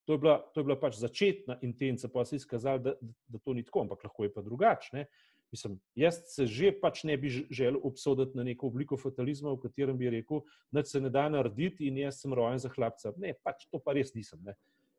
To 0.08 0.16
je, 0.16 0.18
bila, 0.18 0.38
to 0.54 0.60
je 0.60 0.64
bila 0.64 0.76
pač 0.80 0.96
začetna 0.98 1.58
intenca, 1.62 2.08
pa 2.08 2.24
se 2.24 2.34
je 2.34 2.42
izkazalo, 2.42 2.78
da, 2.82 2.94
da 3.28 3.38
to 3.38 3.54
ni 3.54 3.62
tako, 3.62 3.84
ampak 3.84 4.04
lahko 4.04 4.24
je 4.24 4.32
pa 4.34 4.42
drugače. 4.42 5.04
Mislim, 5.52 5.80
jaz 5.98 6.20
se 6.30 6.46
že 6.46 6.70
pač 6.80 7.02
ne 7.04 7.16
bi 7.18 7.30
želel 7.50 7.80
obsoditi 7.82 8.38
na 8.38 8.44
neko 8.46 8.66
obliko 8.70 8.96
fatalizma, 8.96 9.50
v 9.50 9.60
katerem 9.64 9.98
bi 9.98 10.10
rekel, 10.10 10.44
da 10.70 10.84
se 10.84 11.00
ne 11.00 11.10
da 11.10 11.28
narediti 11.28 11.88
in 11.88 11.98
jaz 11.98 12.20
sem 12.22 12.34
rojen 12.34 12.58
za 12.58 12.70
hlapca. 12.70 13.12
Ne, 13.18 13.34
pač 13.44 13.66
to 13.70 13.78
pa 13.82 13.94
res 13.94 14.14
nisem. 14.14 14.38
Ne. 14.46 14.54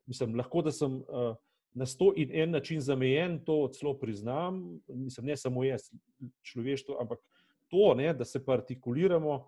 Mislim, 0.08 0.36
lahko 0.36 0.62
da 0.66 0.72
sem 0.76 1.00
uh, 1.02 1.34
na 1.74 1.86
sto 1.88 2.12
in 2.16 2.32
en 2.36 2.52
način 2.52 2.82
zamejen, 2.82 3.40
to 3.46 3.68
celo 3.74 3.94
priznam. 4.00 4.82
Mislim, 4.88 5.26
ne 5.32 5.38
samo 5.38 5.64
jaz, 5.64 5.88
človeštvo, 6.44 7.00
ampak 7.00 7.20
to, 7.72 7.94
ne, 7.96 8.14
da 8.14 8.26
se 8.26 8.44
pa 8.46 8.60
artikuliramo 8.60 9.40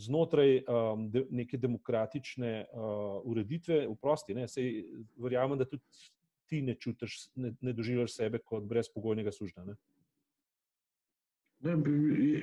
znotraj 0.00 0.62
um, 0.64 1.04
de, 1.12 1.24
neke 1.30 1.58
demokratične 1.60 2.52
uh, 2.72 3.20
ureditve, 3.28 3.84
vprosti. 3.94 4.36
Sej, 4.48 4.84
verjamem, 5.20 5.58
da 5.60 5.68
tudi 5.68 5.84
ti 6.50 6.62
ne 6.66 6.74
čutiš, 6.74 7.16
ne, 7.38 7.54
ne 7.60 7.72
doživljaš 7.76 8.16
sebe 8.16 8.40
kot 8.44 8.64
brezpogojnega 8.66 9.32
sužnja. 9.32 9.64
Ne? 9.68 9.76
Ne, 11.60 11.76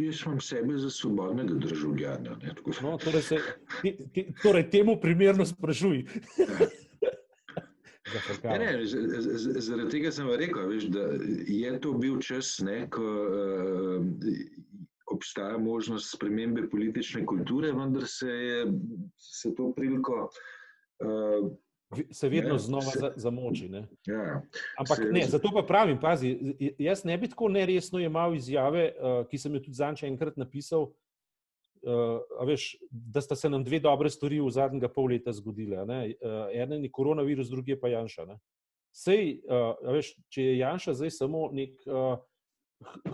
jaz 0.05 0.21
imam 0.25 0.41
sebe 0.41 0.77
za 0.77 0.89
svobodnega 0.89 1.53
državljana. 1.53 2.37
No, 2.81 2.97
torej, 2.97 3.21
se, 3.21 3.37
te, 3.81 3.95
te, 4.13 4.25
torej, 4.43 4.69
temu 4.69 4.99
primerno 5.01 5.45
sprašuj. 5.45 6.05
Ne, 8.43 8.59
ne, 8.59 8.85
zaradi 9.59 9.89
tega 9.91 10.11
sem 10.15 10.29
rekel, 10.39 10.69
veš, 10.69 10.85
da 10.95 11.01
je 11.51 11.73
to 11.83 11.91
bil 11.99 12.21
čas, 12.23 12.53
ne, 12.63 12.85
ko 12.87 13.03
uh, 13.03 14.05
obstaja 15.17 15.57
možnost 15.57 16.13
spremembe 16.15 16.69
politične 16.69 17.25
kulture, 17.25 17.71
vendar 17.75 18.05
se 18.07 18.27
je 18.27 18.65
se 19.17 19.55
to 19.55 19.71
priliko. 19.75 20.29
Uh, 21.03 21.51
Se 22.11 22.27
vedno 22.29 22.53
ne, 22.53 22.59
znova 22.59 22.91
se, 22.91 23.11
zamoči. 23.15 23.69
Ja, 24.05 24.41
Ampak 24.77 24.97
se, 24.97 25.05
ne, 25.11 25.21
zato 25.25 25.51
pa 25.53 25.61
pravim, 25.63 25.99
pazi, 25.99 26.33
jaz 26.79 27.05
ne 27.07 27.15
bi 27.17 27.29
tako 27.31 27.47
neresno 27.47 27.99
imel 27.99 28.35
izjave, 28.35 28.89
uh, 28.91 29.21
ki 29.29 29.39
sem 29.39 29.55
jo 29.55 29.61
tudi 29.63 29.79
zanče 29.79 30.07
enkrat 30.07 30.35
napisal, 30.35 30.89
uh, 31.87 32.43
veš, 32.47 32.73
da 32.91 33.23
sta 33.23 33.39
se 33.39 33.49
nam 33.49 33.63
dve 33.63 33.79
dobre 33.79 34.11
stvari 34.11 34.41
v 34.43 34.51
zadnjega 34.51 34.91
pol 34.91 35.07
leta 35.13 35.31
zgodile. 35.31 35.79
Uh, 35.79 36.51
Eden 36.51 36.83
je 36.83 36.91
koronavirus, 36.91 37.53
drugi 37.55 37.77
je 37.77 37.79
pa 37.79 37.93
Janša. 37.95 38.27
Ne? 38.33 38.39
Sej, 38.91 39.37
uh, 39.47 39.71
veš, 39.95 40.11
če 40.27 40.43
je 40.43 40.57
Janša 40.57 40.97
zdaj 40.99 41.15
samo 41.21 41.47
nek 41.55 41.79
uh, 41.87 42.17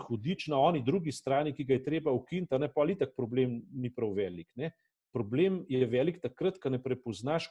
hudič 0.07 0.47
na 0.47 0.59
oni 0.59 0.83
drugi 0.83 1.11
strani, 1.11 1.53
ki 1.53 1.63
ga 1.63 1.77
je 1.77 1.83
treba 1.83 2.11
ukiniti, 2.11 2.59
ne 2.59 2.69
pa 2.71 2.81
ali 2.81 2.95
tak 2.99 3.15
problem 3.15 3.61
ni 3.71 3.89
prav 3.93 4.13
velik. 4.13 4.49
Ne? 4.55 4.71
Problem 5.13 5.63
je 5.69 5.85
velik 5.87 6.19
takrat, 6.21 6.59
ko 6.59 6.69
ne 6.69 6.81
prepoznaš, 6.83 7.47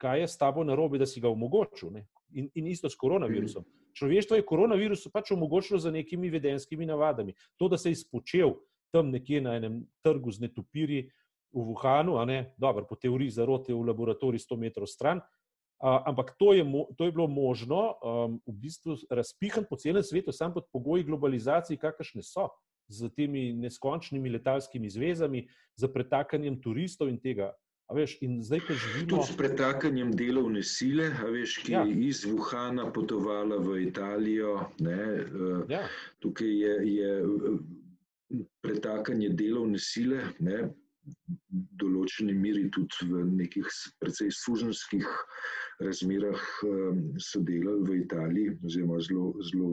kaj 0.00 0.20
je 0.20 0.28
s 0.28 0.38
tabo 0.38 0.64
narobe, 0.64 0.98
da 0.98 1.06
si 1.06 1.20
ga 1.20 1.28
omogočil. 1.28 2.00
In, 2.32 2.48
in 2.54 2.66
isto 2.70 2.88
s 2.88 2.96
koronavirusom. 2.96 3.64
Človeštvo 3.96 4.38
je 4.38 4.46
koronavirus 4.46 5.08
pač 5.12 5.32
omogočilo 5.34 5.80
z 5.82 5.92
nekimi 5.92 6.30
vedenskimi 6.30 6.86
navadami. 6.86 7.34
To, 7.58 7.68
da 7.68 7.78
se 7.78 7.90
je 7.90 7.98
izpočel 7.98 8.54
tam 8.94 9.10
nekje 9.10 9.40
na 9.40 9.56
enem 9.58 9.82
trgu 10.02 10.30
z 10.32 10.46
netopiri 10.46 11.02
v 11.50 11.64
Wuhanu, 11.66 12.20
a 12.22 12.24
ne, 12.24 12.54
dobro, 12.58 12.86
po 12.86 12.94
teoriji 12.94 13.34
zarote 13.34 13.74
v 13.74 13.82
laboratoriju 13.90 14.38
100 14.38 14.58
metrov 14.58 14.86
stran, 14.86 15.20
ampak 15.80 16.34
to 16.38 16.52
je, 16.52 16.64
to 16.96 17.04
je 17.04 17.12
bilo 17.12 17.26
možno 17.26 17.94
um, 18.04 18.40
v 18.46 18.52
bistvu 18.52 18.96
razpihan 19.10 19.64
po 19.64 19.76
celem 19.76 20.02
svetu, 20.02 20.32
samo 20.32 20.54
pod 20.54 20.68
pogoji 20.72 21.04
globalizacije, 21.04 21.78
kakršne 21.80 22.22
so, 22.22 22.48
z 22.88 23.08
temi 23.16 23.52
neskončnimi 23.52 24.30
letalskimi 24.30 24.90
zvezami, 24.90 25.46
z 25.76 25.88
pretakanjem 25.88 26.60
turistov 26.60 27.08
in 27.08 27.20
tega. 27.20 27.52
Veš, 27.90 28.20
in 28.22 28.38
zdaj, 28.42 28.60
ko 28.68 28.74
živimo. 28.74 29.08
Tudi 29.08 29.32
s 29.32 29.36
pretakanjem 29.36 30.12
delovne 30.14 30.62
sile, 30.62 31.08
veš, 31.10 31.56
ki 31.64 31.72
ja. 31.72 31.82
je 31.82 31.96
iz 32.06 32.22
Wuhana 32.22 32.86
potovala 32.94 33.58
v 33.58 33.80
Italijo. 33.82 34.60
Ne, 34.78 35.26
uh, 35.26 35.64
ja. 35.70 35.88
Tukaj 36.22 36.46
je, 36.46 36.74
je 36.86 37.10
pretakanje 38.62 39.32
delovne 39.34 39.78
sile, 39.78 40.22
ne, 40.38 40.68
določeni 41.80 42.34
meri 42.34 42.68
tudi 42.74 43.08
v 43.10 43.24
nekih 43.42 43.68
precej 44.00 44.32
suženskih 44.34 45.06
razmerah 45.80 46.40
um, 46.68 47.04
so 47.18 47.42
delali 47.44 47.84
v 47.88 48.00
Italiji, 48.04 48.56
oziroma 48.64 49.00
zelo, 49.04 49.32
zelo 49.44 49.70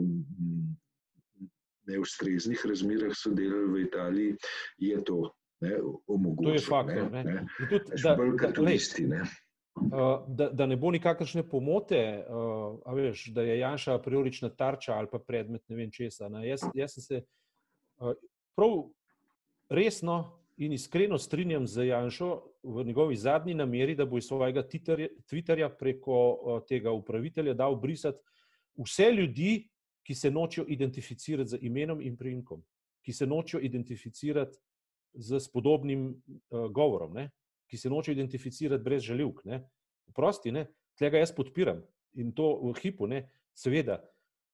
neustreznih 1.88 2.64
razmerah 2.64 3.16
so 3.16 3.32
delali 3.36 3.72
v 3.72 3.82
Italiji, 3.86 4.38
je 4.78 5.02
to 5.04 5.18
ne, 5.60 5.74
omogočeno. 6.06 6.48
To 6.48 6.56
je 6.56 6.64
fakt. 6.64 6.94
Ne, 6.94 7.24
ne. 7.24 7.24
Ne. 7.24 7.46
Tudi, 7.58 8.02
da, 8.02 8.16
da, 8.16 8.52
turisti, 8.52 9.06
ne. 9.08 9.22
Uh, 9.78 10.26
da, 10.26 10.48
da 10.50 10.66
ne 10.66 10.76
bo 10.76 10.90
nikakršne 10.90 11.44
pomote, 11.48 12.24
uh, 12.28 12.94
veš, 12.96 13.28
da 13.34 13.44
je 13.46 13.58
Janša 13.58 13.98
priorična 14.02 14.50
tarča 14.50 14.96
ali 14.98 15.06
pa 15.10 15.18
predmet 15.18 15.62
ne 15.68 15.76
vem 15.76 15.90
česa. 15.90 16.28
Ne. 16.28 16.48
Jaz, 16.48 16.66
jaz 16.74 16.96
sem 16.96 17.02
se 17.02 17.20
uh, 18.00 18.12
prav 18.56 18.88
resno 19.70 20.37
in 20.58 20.72
iskreno 20.72 21.18
strinjam 21.18 21.66
z 21.66 21.86
Janšo 21.86 22.42
v 22.62 22.84
njegovi 22.84 23.16
zadnji 23.16 23.54
nameri, 23.54 23.94
da 23.94 24.06
bo 24.06 24.18
iz 24.18 24.26
svojega 24.26 24.62
Twitterja 24.62 25.68
preko 25.78 26.62
tega 26.68 26.90
upravitelja 26.92 27.54
dal 27.54 27.76
brisati 27.76 28.18
vse 28.78 29.12
ljudi, 29.12 29.68
ki 30.02 30.14
se 30.14 30.30
nočijo 30.30 30.64
identificirati 30.68 31.50
z 31.50 31.58
imenom 31.60 32.00
in 32.00 32.16
primkom, 32.16 32.62
ki 33.04 33.12
se 33.12 33.26
nočijo 33.26 33.60
identificirati 33.60 34.56
z 35.14 35.48
podobnim 35.52 36.08
uh, 36.08 36.70
govorom, 36.72 37.12
ne? 37.12 37.30
ki 37.68 37.76
se 37.76 37.90
noče 37.90 38.12
identificirati 38.12 38.82
brez 38.82 39.02
želivk. 39.02 39.42
Prosti, 40.14 40.52
tega 40.98 41.18
jaz 41.18 41.34
podpiram 41.36 41.82
in 42.14 42.32
to 42.32 42.54
v 42.62 42.72
hipu, 42.80 43.06
ne? 43.06 43.28
seveda 43.54 44.00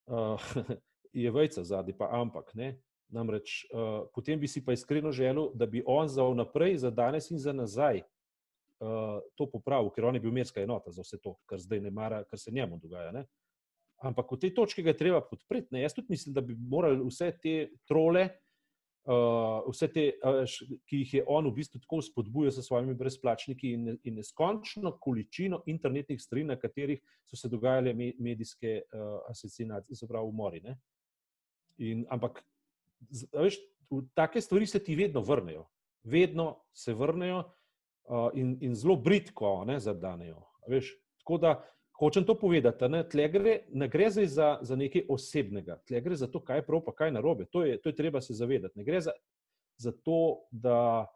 uh, 0.07 0.43
je 1.13 1.31
vejca 1.31 1.65
zadnji, 1.65 1.95
pa 1.99 2.09
ampak. 2.13 2.51
Ne? 2.55 2.81
Namreč 3.09 3.65
uh, 3.73 4.07
potem 4.15 4.41
bi 4.41 4.49
si 4.49 4.65
pa 4.65 4.73
iskreno 4.73 5.13
želel, 5.13 5.51
da 5.55 5.67
bi 5.67 5.83
on 5.87 6.09
za 6.09 6.25
naprej, 6.35 6.77
za 6.77 6.91
danes 6.91 7.31
in 7.31 7.39
za 7.39 7.53
nazaj 7.53 8.03
uh, 8.81 9.21
to 9.35 9.47
popravil, 9.51 9.91
ker 9.95 10.05
on 10.05 10.15
je 10.15 10.23
bil 10.25 10.33
merska 10.33 10.63
enota 10.63 10.93
za 10.93 11.03
vse 11.05 11.21
to, 11.23 11.37
kar 11.47 11.61
zdaj 11.61 11.81
ne 11.81 11.91
mara, 11.91 12.25
kar 12.25 12.39
se 12.39 12.53
njemu 12.53 12.79
dogaja. 12.83 13.13
Ne? 13.13 13.27
Ampak 14.05 14.33
v 14.33 14.41
tej 14.41 14.55
točki 14.55 14.83
ga 14.83 14.93
je 14.93 15.01
treba 15.01 15.21
podpreti. 15.21 15.73
Ne? 15.73 15.85
Jaz 15.85 15.95
tudi 15.95 16.13
mislim, 16.13 16.35
da 16.35 16.41
bi 16.41 16.57
morali 16.57 17.01
vse 17.07 17.31
te 17.43 17.55
trole, 17.89 18.29
uh, 19.09 19.63
vse 19.71 19.89
te, 19.93 20.07
uh, 20.21 20.43
ki 20.89 21.05
jih 21.05 21.15
je 21.21 21.25
on 21.27 21.49
v 21.49 21.55
bistvu 21.61 21.81
tako 21.85 22.03
spodbujal 22.03 22.53
s 22.53 22.67
svojimi 22.67 22.97
brezplačniki 22.99 23.75
in, 23.77 23.95
in 24.03 24.19
neskončno 24.21 24.97
količino 25.01 25.63
internetnih 25.67 26.21
stvari, 26.21 26.45
na 26.45 26.59
katerih 26.61 27.01
so 27.25 27.37
se 27.37 27.49
dogajale 27.49 27.95
medijske 27.95 28.83
uh, 28.83 29.23
asesinacije, 29.31 29.97
se 29.97 30.09
pravi, 30.09 30.29
umori. 30.29 30.65
In, 31.79 32.05
ampak 32.11 32.45
veš, 33.33 33.59
take 34.15 34.41
stvari 34.41 34.67
se 34.67 34.85
ti 34.85 34.97
vedno 34.97 35.21
vrnejo, 35.21 35.67
vedno 36.03 36.65
se 36.73 36.95
vrnejo 36.95 37.39
uh, 37.39 38.29
in, 38.35 38.59
in 38.61 38.75
zelo 38.75 38.97
britko 38.97 39.65
ne, 39.65 39.81
zadanejo. 39.81 40.43
Veš, 40.69 40.95
tako 41.19 41.39
da 41.39 41.55
hočem 41.99 42.25
to 42.25 42.35
povedati, 42.35 42.89
ne, 42.89 43.05
gre, 43.29 43.59
ne 43.73 43.89
gre 43.89 44.11
za, 44.11 44.59
za 44.63 44.77
nekaj 44.77 45.07
osebnega, 45.09 45.79
tle 45.87 46.01
gre 46.01 46.17
za 46.17 46.27
to, 46.27 46.41
kaj 46.41 46.59
je 46.59 46.67
prav, 46.67 46.83
pa 46.85 46.93
kaj 46.93 47.09
je 47.09 47.19
narobe. 47.19 47.45
To 47.45 47.65
je, 47.65 47.79
to 47.81 47.89
je 47.89 47.97
treba 47.97 48.21
se 48.21 48.35
zavedati. 48.35 48.79
Ne 48.79 48.85
gre 48.85 49.01
za, 49.01 49.13
za 49.77 49.93
to, 49.93 50.47
da. 50.51 51.07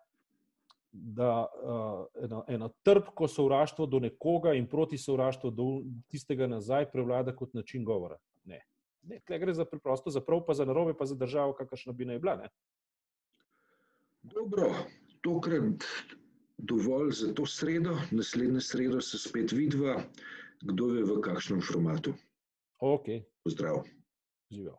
Da 0.91 1.45
uh, 1.45 2.25
eno, 2.25 2.45
eno 2.49 2.71
trpko 2.83 3.27
sovraštvo 3.29 3.87
do 3.87 3.99
nekoga 4.01 4.55
in 4.57 4.67
proti 4.67 4.97
sovraštvu 4.99 5.51
do 5.51 5.67
tistega 6.09 6.47
nazaj 6.49 6.87
prevlada 6.91 7.35
kot 7.37 7.53
način 7.55 7.85
govora. 7.85 8.17
Ne, 9.09 9.21
tle 9.27 9.39
gre 9.41 9.55
za 9.55 9.65
preprosto, 9.65 10.13
za 10.13 10.21
prav, 10.21 10.43
pa 10.47 10.55
za 10.55 10.67
narobe, 10.69 10.95
pa 10.97 11.07
za 11.09 11.17
državo, 11.17 11.55
kakršna 11.57 11.93
bi 11.97 12.09
naj 12.09 12.19
bila. 12.19 12.37
Ne? 12.43 12.49
Dobro, 14.23 14.73
tokrat 15.25 15.87
dovolj 16.59 17.13
za 17.13 17.35
to 17.35 17.47
sredo, 17.47 17.97
naslednjo 18.11 18.61
sredo 18.61 19.01
se 19.01 19.19
spet 19.19 19.53
vidva, 19.53 20.03
kdo 20.61 20.91
ve 20.93 21.07
v 21.07 21.21
kakšnem 21.25 21.63
formatu. 21.63 22.13
Ok. 22.79 23.09
Zdrav. 23.45 23.83
Živijo. 24.51 24.77